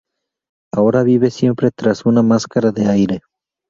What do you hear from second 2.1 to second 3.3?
máscara de aire.